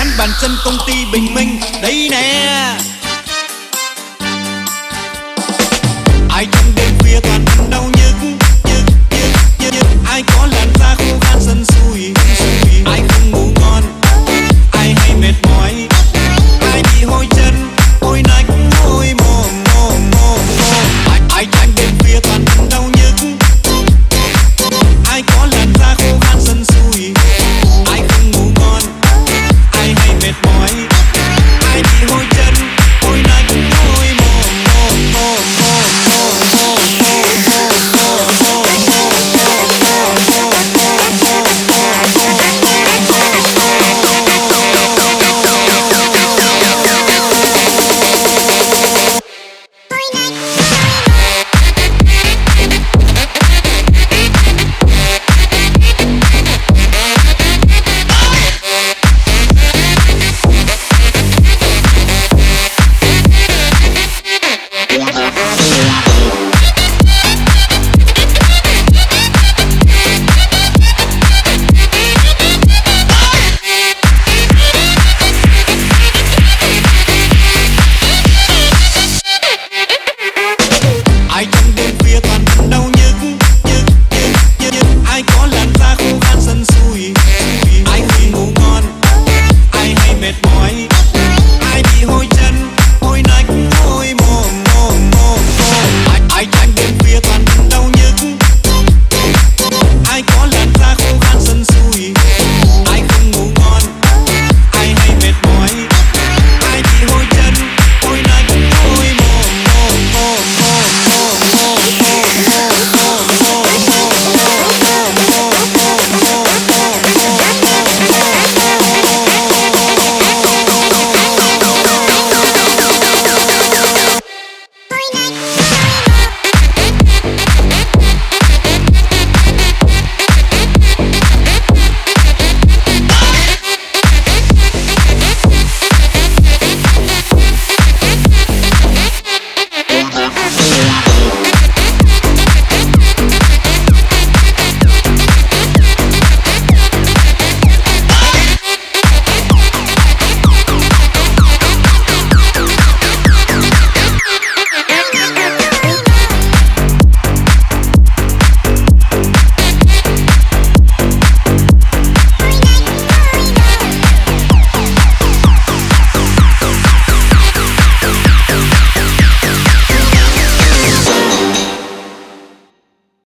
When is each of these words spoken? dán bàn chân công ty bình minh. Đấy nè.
dán 0.00 0.08
bàn 0.18 0.30
chân 0.40 0.50
công 0.64 0.78
ty 0.86 1.04
bình 1.12 1.34
minh. 1.34 1.60
Đấy 1.82 2.08
nè. 2.10 2.79